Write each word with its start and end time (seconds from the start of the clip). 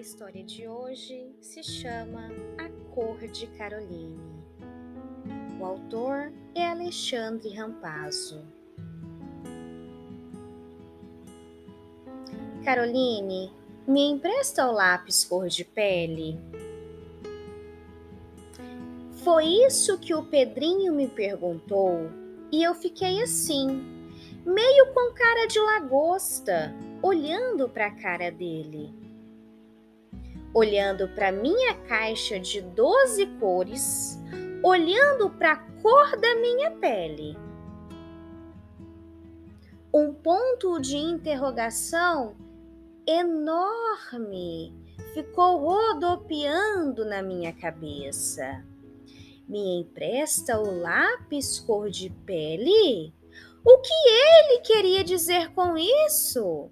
história 0.00 0.42
de 0.42 0.66
hoje 0.66 1.30
se 1.42 1.62
chama 1.62 2.30
A 2.56 2.70
Cor 2.94 3.18
de 3.28 3.46
Caroline. 3.48 4.18
O 5.60 5.64
autor 5.64 6.32
é 6.54 6.66
Alexandre 6.66 7.54
Rampazzo. 7.54 8.42
Caroline, 12.64 13.52
me 13.86 14.10
empresta 14.10 14.66
o 14.66 14.72
lápis 14.72 15.22
cor 15.22 15.48
de 15.48 15.66
pele? 15.66 16.38
Foi 19.22 19.44
isso 19.44 19.98
que 19.98 20.14
o 20.14 20.24
Pedrinho 20.24 20.94
me 20.94 21.08
perguntou 21.08 22.10
e 22.50 22.62
eu 22.62 22.74
fiquei 22.74 23.22
assim, 23.22 23.66
meio 24.46 24.94
com 24.94 25.12
cara 25.12 25.46
de 25.46 25.58
lagosta, 25.58 26.74
olhando 27.02 27.68
para 27.68 27.88
a 27.88 27.94
cara 27.94 28.30
dele 28.30 29.09
olhando 30.52 31.08
para 31.08 31.30
minha 31.30 31.74
caixa 31.74 32.38
de 32.38 32.60
12 32.60 33.26
cores, 33.38 34.18
olhando 34.62 35.30
para 35.30 35.52
a 35.52 35.56
cor 35.82 36.16
da 36.18 36.34
minha 36.36 36.70
pele. 36.72 37.36
Um 39.92 40.12
ponto 40.12 40.80
de 40.80 40.96
interrogação 40.96 42.36
enorme 43.06 44.72
ficou 45.14 45.58
rodopiando 45.58 47.04
na 47.04 47.22
minha 47.22 47.52
cabeça. 47.52 48.64
Me 49.48 49.80
empresta 49.80 50.60
o 50.60 50.80
lápis 50.80 51.58
cor 51.58 51.90
de 51.90 52.08
pele? 52.24 53.12
O 53.64 53.78
que 53.78 53.92
ele 54.08 54.60
queria 54.60 55.02
dizer 55.02 55.52
com 55.52 55.76
isso? 55.76 56.70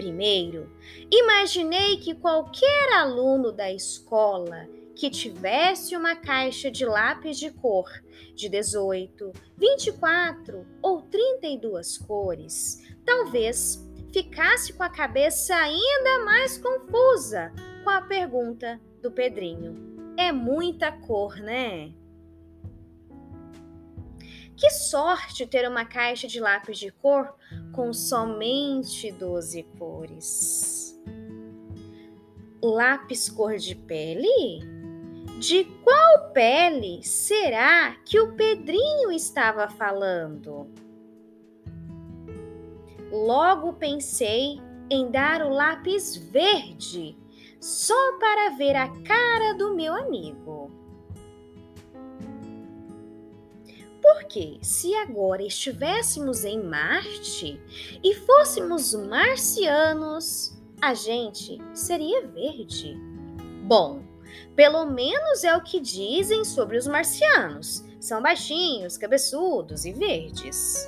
Primeiro, 0.00 0.66
imaginei 1.10 1.98
que 1.98 2.14
qualquer 2.14 2.94
aluno 2.94 3.52
da 3.52 3.70
escola 3.70 4.66
que 4.96 5.10
tivesse 5.10 5.94
uma 5.94 6.16
caixa 6.16 6.70
de 6.70 6.86
lápis 6.86 7.38
de 7.38 7.50
cor 7.50 7.86
de 8.34 8.48
18, 8.48 9.30
24 9.58 10.66
ou 10.80 11.02
32 11.02 11.98
cores, 11.98 12.82
talvez 13.04 13.86
ficasse 14.10 14.72
com 14.72 14.82
a 14.82 14.88
cabeça 14.88 15.54
ainda 15.54 16.24
mais 16.24 16.56
confusa 16.56 17.52
com 17.84 17.90
a 17.90 18.00
pergunta 18.00 18.80
do 19.02 19.12
Pedrinho. 19.12 20.14
É 20.16 20.32
muita 20.32 20.90
cor, 20.90 21.36
né? 21.36 21.92
Que 24.60 24.68
sorte 24.68 25.46
ter 25.46 25.66
uma 25.66 25.86
caixa 25.86 26.28
de 26.28 26.38
lápis 26.38 26.78
de 26.78 26.90
cor 26.90 27.34
com 27.72 27.94
somente 27.94 29.10
12 29.10 29.62
cores. 29.78 31.00
Lápis 32.62 33.30
cor 33.30 33.56
de 33.56 33.74
pele? 33.74 34.60
De 35.38 35.64
qual 35.82 36.30
pele 36.34 37.02
será 37.02 37.96
que 38.04 38.20
o 38.20 38.34
Pedrinho 38.36 39.10
estava 39.10 39.66
falando? 39.66 40.70
Logo 43.10 43.72
pensei 43.72 44.60
em 44.90 45.10
dar 45.10 45.40
o 45.40 45.48
lápis 45.48 46.18
verde 46.18 47.16
só 47.58 48.18
para 48.18 48.50
ver 48.56 48.76
a 48.76 48.88
cara 49.04 49.54
do 49.54 49.74
meu 49.74 49.94
amigo. 49.94 50.79
Porque 54.20 54.58
se 54.60 54.94
agora 54.96 55.42
estivéssemos 55.42 56.44
em 56.44 56.62
Marte 56.62 57.58
e 58.04 58.14
fôssemos 58.14 58.94
marcianos, 58.94 60.60
a 60.78 60.92
gente 60.92 61.58
seria 61.72 62.26
verde. 62.26 62.98
Bom, 63.64 64.02
pelo 64.54 64.84
menos 64.84 65.42
é 65.42 65.56
o 65.56 65.62
que 65.62 65.80
dizem 65.80 66.44
sobre 66.44 66.76
os 66.76 66.86
marcianos. 66.86 67.82
São 67.98 68.20
baixinhos, 68.20 68.98
cabeçudos 68.98 69.86
e 69.86 69.92
verdes. 69.92 70.86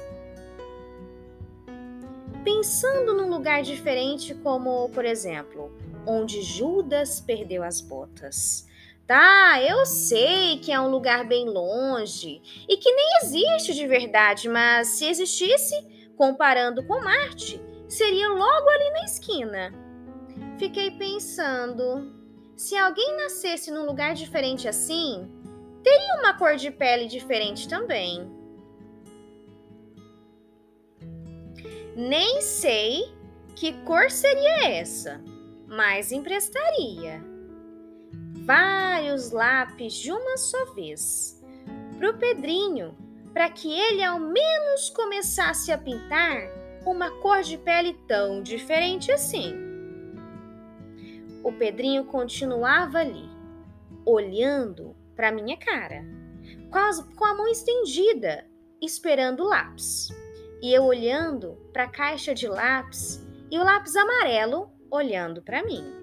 Pensando 2.45 3.15
num 3.15 3.31
lugar 3.31 3.63
diferente, 3.63 4.35
como, 4.35 4.91
por 4.91 5.07
exemplo, 5.07 5.73
onde 6.07 6.43
Judas 6.43 7.19
perdeu 7.19 7.63
as 7.63 7.81
botas. 7.81 8.67
Tá, 9.07 9.61
eu 9.61 9.85
sei 9.85 10.59
que 10.59 10.71
é 10.71 10.81
um 10.81 10.89
lugar 10.89 11.27
bem 11.27 11.49
longe 11.49 12.41
e 12.69 12.77
que 12.77 12.93
nem 12.93 13.19
existe 13.23 13.75
de 13.75 13.87
verdade, 13.87 14.49
mas 14.49 14.89
se 14.89 15.07
existisse, 15.07 15.75
comparando 16.17 16.87
com 16.87 17.01
Marte, 17.01 17.61
seria 17.89 18.29
logo 18.29 18.69
ali 18.69 18.91
na 18.91 19.05
esquina. 19.05 19.73
Fiquei 20.57 20.93
pensando, 20.93 22.15
se 22.57 22.77
alguém 22.77 23.17
nascesse 23.17 23.73
num 23.73 23.85
lugar 23.85 24.15
diferente 24.15 24.69
assim, 24.69 25.29
teria 25.83 26.21
uma 26.21 26.35
cor 26.35 26.55
de 26.55 26.71
pele 26.71 27.09
diferente 27.09 27.69
também. 27.69 28.31
Nem 31.97 32.41
sei 32.41 33.13
que 33.57 33.73
cor 33.85 34.11
seria 34.11 34.69
essa, 34.69 35.21
mas 35.67 36.13
emprestaria 36.13 37.32
vários 38.45 39.31
lápis 39.31 39.95
de 39.95 40.11
uma 40.11 40.37
só 40.37 40.75
vez 40.75 41.41
para 41.99 42.11
o 42.11 42.19
Pedrinho, 42.19 42.97
para 43.33 43.49
que 43.49 43.73
ele 43.73 44.03
ao 44.03 44.19
menos 44.19 44.91
começasse 44.91 45.71
a 45.71 45.79
pintar 45.79 46.51
uma 46.85 47.11
cor 47.21 47.43
de 47.43 47.57
pele 47.57 47.95
tão 48.09 48.43
diferente 48.43 49.13
assim. 49.13 49.55
O 51.45 51.53
Pedrinho 51.53 52.05
continuava 52.05 52.99
ali, 52.99 53.29
olhando 54.05 54.97
para 55.15 55.33
minha 55.33 55.57
cara, 55.57 56.05
quase 56.71 57.05
com 57.15 57.25
a 57.25 57.35
mão 57.35 57.47
estendida, 57.47 58.45
esperando 58.81 59.45
o 59.45 59.49
lápis. 59.49 60.09
E 60.61 60.73
eu 60.73 60.85
olhando 60.85 61.57
para 61.73 61.85
a 61.85 61.91
caixa 61.91 62.35
de 62.35 62.49
lápis 62.49 63.25
e 63.51 63.59
o 63.59 63.65
lápis 63.65 63.97
amarelo 63.97 64.71
olhando 64.91 65.43
para 65.43 65.65
mim. 65.65 66.02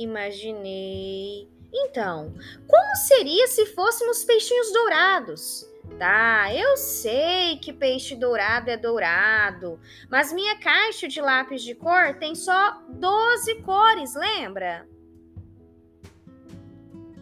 Imaginei. 0.00 1.46
Então, 1.70 2.34
como 2.66 2.96
seria 2.96 3.46
se 3.46 3.66
fôssemos 3.66 4.24
peixinhos 4.24 4.72
dourados? 4.72 5.68
Tá, 5.98 6.54
eu 6.54 6.76
sei 6.78 7.58
que 7.58 7.70
peixe 7.70 8.16
dourado 8.16 8.70
é 8.70 8.76
dourado, 8.76 9.78
mas 10.08 10.32
minha 10.32 10.58
caixa 10.58 11.06
de 11.06 11.20
lápis 11.20 11.62
de 11.62 11.74
cor 11.74 12.14
tem 12.18 12.34
só 12.34 12.82
12 12.88 13.56
cores, 13.62 14.14
lembra? 14.14 14.88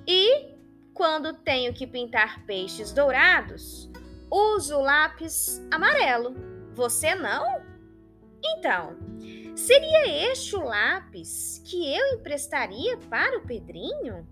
E 0.07 0.55
quando 0.95 1.33
tenho 1.33 1.75
que 1.75 1.87
pintar 1.87 2.45
peixes 2.47 2.93
dourados, 2.93 3.91
uso 4.31 4.81
lápis 4.81 5.61
amarelo. 5.71 6.35
Você 6.75 7.17
não? 7.17 7.61
Então, 8.45 8.97
Seria 9.69 10.33
este 10.33 10.57
o 10.57 10.65
lápis 10.65 11.61
que 11.63 11.95
eu 11.95 12.15
emprestaria 12.15 12.97
para 13.11 13.37
o 13.37 13.43
Pedrinho? 13.43 14.27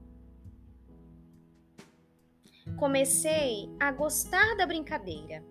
Comecei 2.78 3.68
a 3.78 3.92
gostar 3.92 4.56
da 4.56 4.64
brincadeira 4.64 5.44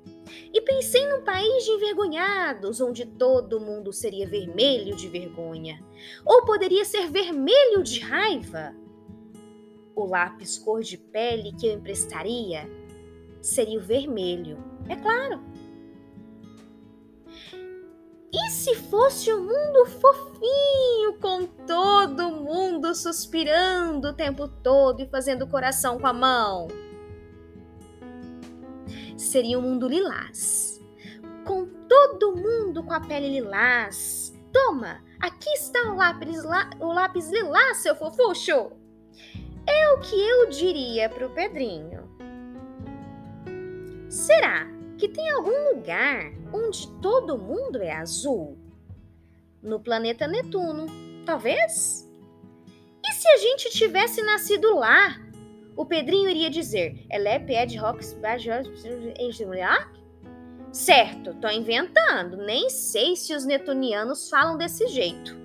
e 0.52 0.60
pensei 0.62 1.08
num 1.08 1.24
país 1.24 1.66
de 1.66 1.70
envergonhados, 1.70 2.82
onde 2.82 3.06
todo 3.06 3.62
mundo 3.62 3.94
seria 3.94 4.28
vermelho 4.28 4.96
de 4.96 5.08
vergonha, 5.08 5.80
ou 6.26 6.44
poderia 6.46 6.84
ser 6.84 7.08
vermelho 7.12 7.84
de 7.84 8.00
raiva. 8.00 8.76
O 9.96 10.04
lápis 10.04 10.58
cor 10.58 10.82
de 10.82 10.98
pele 10.98 11.54
que 11.54 11.68
eu 11.68 11.74
emprestaria 11.74 12.68
seria 13.40 13.78
o 13.78 13.84
vermelho, 13.84 14.58
é 14.90 14.96
claro. 14.96 15.44
E 18.46 18.52
se 18.52 18.76
fosse 18.76 19.34
um 19.34 19.42
mundo 19.42 19.88
fofinho, 19.88 21.18
com 21.20 21.48
todo 21.66 22.30
mundo 22.30 22.94
suspirando 22.94 24.10
o 24.10 24.14
tempo 24.14 24.48
todo 24.48 25.02
e 25.02 25.08
fazendo 25.08 25.48
coração 25.48 25.98
com 25.98 26.06
a 26.06 26.14
mão? 26.14 26.68
Seria 29.18 29.58
um 29.58 29.64
mundo 29.64 29.88
lilás, 29.88 30.80
com 31.44 31.66
todo 31.66 32.36
mundo 32.36 32.84
com 32.84 32.94
a 32.94 33.00
pele 33.00 33.30
lilás. 33.30 34.32
Toma, 34.54 35.04
aqui 35.20 35.50
está 35.50 35.92
o 35.92 35.96
lápis, 35.96 36.44
o 36.80 36.94
lápis 36.94 37.32
lilás, 37.32 37.78
seu 37.78 37.96
fofucho. 37.96 38.74
É 39.66 39.90
o 39.94 40.00
que 40.02 40.22
eu 40.22 40.50
diria 40.50 41.10
para 41.10 41.26
o 41.26 41.32
Pedrinho. 41.32 42.08
Será 44.08 44.75
que 44.98 45.10
tem 45.10 45.30
algum 45.32 45.76
lugar 45.76 46.32
onde 46.54 46.90
todo 47.02 47.38
mundo 47.38 47.82
é 47.82 47.92
azul? 47.92 48.58
No 49.62 49.80
planeta 49.80 50.28
Netuno, 50.28 50.88
talvez? 51.26 52.10
E 53.04 53.14
se 53.14 53.28
a 53.28 53.38
gente 53.38 53.70
tivesse 53.72 54.22
nascido 54.24 54.76
lá? 54.76 55.20
O 55.76 55.86
Pedrinho 55.86 56.30
iria 56.30 56.50
dizer: 56.50 57.06
Elé, 57.12 57.40
Ped, 57.40 57.78
Rocks, 57.78 58.18
Certo, 60.72 61.34
tô 61.36 61.48
inventando, 61.50 62.38
nem 62.38 62.70
sei 62.70 63.16
se 63.16 63.34
os 63.34 63.46
netunianos 63.46 64.30
falam 64.30 64.58
desse 64.58 64.88
jeito. 64.88 65.36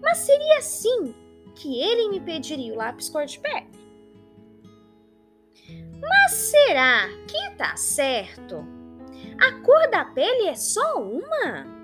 Mas 0.00 0.18
seria 0.18 0.58
assim 0.58 1.14
que 1.54 1.80
ele 1.80 2.08
me 2.08 2.20
pediria 2.20 2.72
o 2.72 2.76
lápis 2.76 3.08
cor 3.08 3.24
de 3.24 3.38
pele. 3.38 3.68
Mas 6.00 6.32
será 6.32 7.08
que 7.28 7.56
tá 7.56 7.76
certo? 7.76 8.79
A 9.40 9.52
cor 9.62 9.90
da 9.90 10.04
pele 10.04 10.48
é 10.48 10.54
só 10.54 11.02
uma? 11.02 11.80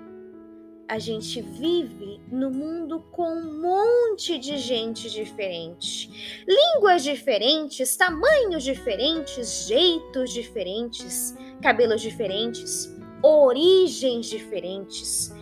a 0.87 0.97
gente 0.99 1.41
vive 1.41 2.21
no 2.31 2.49
mundo 2.49 3.01
com 3.11 3.29
um 3.29 3.61
monte 3.61 4.39
de 4.39 4.57
gente 4.57 5.09
diferente, 5.09 6.41
línguas 6.47 7.03
diferentes, 7.03 7.97
tamanhos 7.97 8.63
diferentes, 8.63 9.67
jeitos 9.67 10.31
diferentes, 10.31 11.35
cabelos 11.61 12.01
diferentes, 12.01 12.89
origens 13.21 14.27
diferentes, 14.27 15.33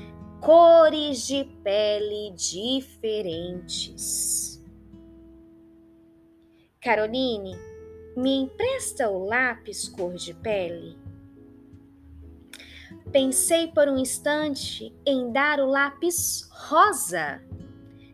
cores 0.41 1.27
de 1.27 1.43
pele 1.63 2.31
diferentes. 2.31 3.45
Caroline, 6.81 7.55
me 8.17 8.41
empresta 8.41 9.09
o 9.09 9.25
lápis 9.25 9.87
cor 9.87 10.15
de 10.15 10.33
pele? 10.33 11.04
Pensei 13.11 13.67
por 13.67 13.87
um 13.87 13.97
instante 13.97 14.93
em 15.05 15.31
dar 15.31 15.59
o 15.59 15.65
lápis 15.65 16.49
rosa, 16.51 17.41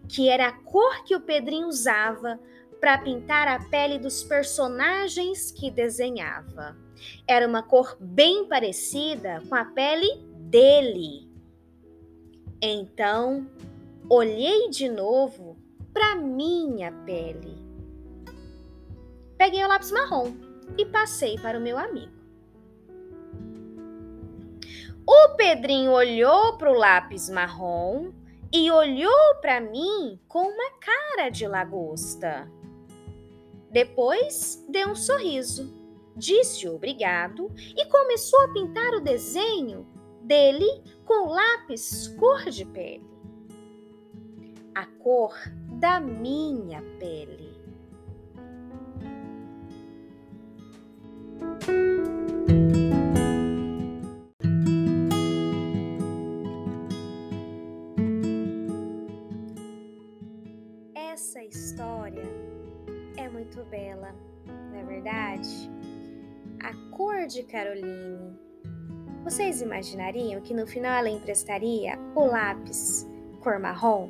que 0.08 0.30
era 0.30 0.50
a 0.50 0.52
cor 0.52 1.04
que 1.04 1.16
o 1.16 1.22
Pedrinho 1.22 1.68
usava 1.68 2.40
para 2.80 2.98
pintar 2.98 3.48
a 3.48 3.60
pele 3.70 4.00
dos 4.00 4.24
personagens 4.24 5.52
que 5.52 5.70
desenhava. 5.72 6.76
Era 7.28 7.48
uma 7.48 7.64
cor 7.64 7.98
bem 8.00 8.46
parecida 8.46 9.42
com 9.48 9.56
a 9.56 9.66
pele 9.66 10.08
dele. 10.50 11.30
Então, 12.62 13.48
olhei 14.10 14.70
de 14.70 14.90
novo 14.90 15.58
para 15.94 16.16
minha 16.16 16.92
pele. 17.06 17.58
Peguei 19.38 19.64
o 19.64 19.68
lápis 19.68 19.92
marrom 19.92 20.34
e 20.78 20.86
passei 20.86 21.38
para 21.40 21.58
o 21.58 21.62
meu 21.62 21.78
amigo. 21.78 22.21
O 25.08 25.36
Pedrinho 25.36 25.92
olhou 25.92 26.58
para 26.58 26.72
o 26.72 26.78
lápis 26.78 27.30
marrom 27.30 28.12
e 28.54 28.70
olhou 28.70 29.36
para 29.42 29.60
mim 29.60 30.20
com 30.28 30.44
uma 30.44 30.72
cara 30.80 31.30
de 31.30 31.48
lagosta. 31.48 32.52
Depois 33.72 34.64
deu 34.70 34.90
um 34.90 34.96
sorriso, 34.96 35.74
disse 36.16 36.68
obrigado 36.68 37.50
e 37.58 37.86
começou 37.86 38.40
a 38.42 38.54
pintar 38.54 38.94
o 38.94 39.02
desenho 39.02 39.88
dele 40.24 40.84
com 41.06 41.30
lápis 41.30 42.08
cor 42.20 42.44
de 42.50 42.66
pele. 42.66 43.10
A 44.76 44.86
cor 44.86 45.34
da 45.80 46.00
minha 46.00 46.82
pele. 47.00 47.52
Muito 63.62 63.66
bela, 63.70 64.16
não 64.72 64.80
é 64.80 64.84
verdade? 64.84 65.70
A 66.64 66.74
cor 66.96 67.28
de 67.28 67.44
Caroline. 67.44 68.38
Vocês 69.24 69.62
imaginariam 69.62 70.42
que 70.42 70.54
no 70.54 70.66
final 70.66 70.92
ela 70.92 71.10
emprestaria 71.10 71.98
o 72.16 72.26
lápis 72.26 73.08
cor 73.40 73.60
marrom? 73.60 74.10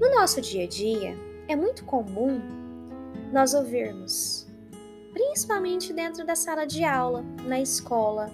No 0.00 0.10
nosso 0.14 0.40
dia 0.40 0.64
a 0.64 0.68
dia, 0.68 1.14
é 1.48 1.54
muito 1.54 1.84
comum 1.84 2.40
nós 3.32 3.52
ouvirmos, 3.52 4.46
principalmente 5.12 5.92
dentro 5.92 6.24
da 6.24 6.34
sala 6.34 6.66
de 6.66 6.82
aula, 6.82 7.22
na 7.46 7.60
escola. 7.60 8.30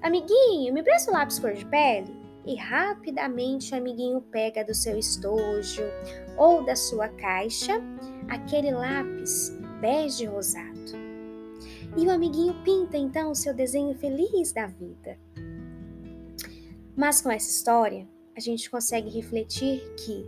Amiguinho, 0.00 0.72
me 0.72 0.82
presta 0.82 1.10
o 1.10 1.14
lápis 1.14 1.38
cor 1.38 1.52
de 1.52 1.66
pele? 1.66 2.21
E 2.44 2.56
rapidamente 2.56 3.72
o 3.72 3.76
amiguinho 3.76 4.20
pega 4.20 4.64
do 4.64 4.74
seu 4.74 4.98
estojo 4.98 5.82
ou 6.36 6.64
da 6.64 6.74
sua 6.74 7.08
caixa 7.08 7.80
aquele 8.28 8.70
lápis 8.72 9.56
bege 9.80 10.26
rosado. 10.26 10.72
E 11.96 12.06
o 12.06 12.10
amiguinho 12.10 12.54
pinta 12.64 12.96
então 12.96 13.30
o 13.30 13.34
seu 13.34 13.54
desenho 13.54 13.94
feliz 13.94 14.52
da 14.52 14.66
vida. 14.66 15.18
Mas 16.96 17.20
com 17.20 17.30
essa 17.30 17.50
história, 17.50 18.08
a 18.36 18.40
gente 18.40 18.70
consegue 18.70 19.10
refletir 19.10 19.82
que 19.96 20.24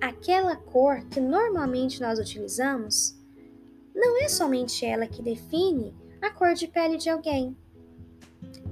aquela 0.00 0.56
cor 0.56 1.04
que 1.08 1.20
normalmente 1.20 2.00
nós 2.00 2.18
utilizamos 2.18 3.16
não 3.94 4.22
é 4.22 4.28
somente 4.28 4.86
ela 4.86 5.06
que 5.06 5.22
define 5.22 5.94
a 6.20 6.30
cor 6.30 6.54
de 6.54 6.66
pele 6.66 6.96
de 6.96 7.10
alguém, 7.10 7.56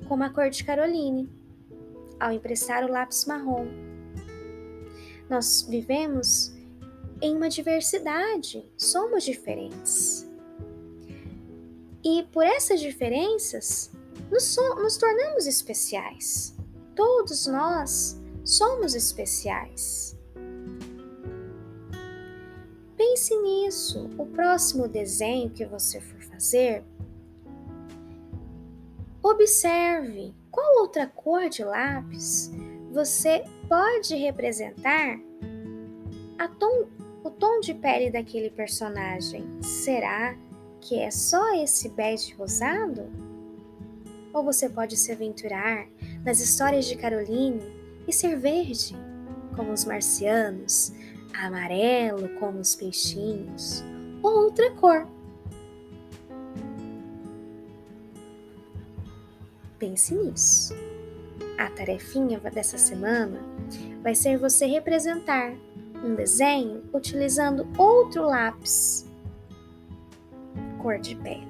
como 0.08 0.22
a 0.22 0.30
cor 0.30 0.50
de 0.50 0.64
Caroline 0.64 1.28
ao 2.20 2.30
emprestar 2.30 2.84
o 2.84 2.92
lápis 2.92 3.24
marrom. 3.24 3.66
Nós 5.28 5.62
vivemos 5.62 6.52
em 7.22 7.34
uma 7.34 7.48
diversidade, 7.48 8.70
somos 8.76 9.24
diferentes. 9.24 10.28
E 12.04 12.22
por 12.32 12.44
essas 12.44 12.80
diferenças, 12.80 13.90
nos, 14.30 14.44
so 14.44 14.74
nos 14.76 14.96
tornamos 14.96 15.46
especiais. 15.46 16.56
Todos 16.94 17.46
nós 17.46 18.20
somos 18.44 18.94
especiais. 18.94 20.16
Pense 22.96 23.34
nisso. 23.40 24.10
O 24.18 24.26
próximo 24.26 24.86
desenho 24.86 25.50
que 25.50 25.64
você 25.64 26.00
for 26.00 26.20
fazer, 26.22 26.84
observe 29.22 30.34
qual 30.50 30.80
outra 30.80 31.06
cor 31.06 31.48
de 31.48 31.64
lápis 31.64 32.50
você 32.92 33.44
pode 33.68 34.16
representar 34.16 35.18
tom, 36.48 36.86
o 37.24 37.30
tom 37.30 37.60
de 37.60 37.74
pele 37.74 38.10
daquele 38.10 38.50
personagem? 38.50 39.44
Será 39.62 40.36
que 40.80 40.98
é 40.98 41.10
só 41.10 41.54
esse 41.62 41.88
bege 41.88 42.34
rosado? 42.34 43.10
Ou 44.32 44.44
você 44.44 44.68
pode 44.68 44.96
se 44.96 45.10
aventurar 45.10 45.88
nas 46.24 46.40
histórias 46.40 46.86
de 46.86 46.96
Caroline 46.96 47.60
e 48.06 48.12
ser 48.12 48.36
verde, 48.36 48.96
como 49.56 49.72
os 49.72 49.84
marcianos, 49.84 50.92
amarelo, 51.34 52.28
como 52.38 52.60
os 52.60 52.76
peixinhos, 52.76 53.82
ou 54.22 54.44
outra 54.44 54.70
cor. 54.72 55.06
Pense 59.80 60.14
nisso. 60.14 60.74
A 61.58 61.70
tarefinha 61.70 62.38
dessa 62.38 62.76
semana 62.78 63.40
vai 64.02 64.14
ser 64.14 64.36
você 64.38 64.66
representar 64.66 65.54
um 66.04 66.14
desenho 66.14 66.84
utilizando 66.92 67.66
outro 67.78 68.24
lápis 68.24 69.06
cor 70.80 70.98
de 70.98 71.14
pele. 71.16 71.49